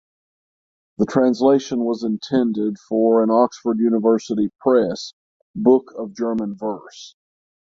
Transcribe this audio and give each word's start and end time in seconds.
The 0.97 1.05
translation 1.05 1.81
was 1.85 2.01
intended 2.01 2.79
for 2.79 3.21
an 3.21 3.29
Oxford 3.29 3.77
University 3.77 4.49
Press 4.59 5.13
book 5.55 5.93
of 5.95 6.15
German 6.15 6.55
verse. 6.55 7.15